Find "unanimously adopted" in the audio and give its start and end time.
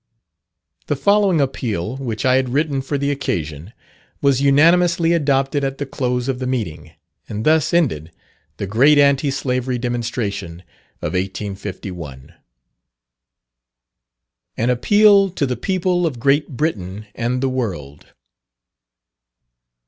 4.41-5.63